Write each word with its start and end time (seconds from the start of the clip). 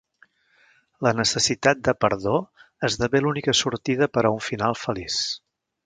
La 1.07 1.11
necessitat 1.17 1.83
de 1.89 1.95
perdó 2.05 2.35
esdevé 2.89 3.21
l'única 3.27 3.57
sortida 3.63 4.09
per 4.17 4.25
a 4.31 4.37
un 4.39 4.45
final 4.51 4.81
feliç. 4.87 5.21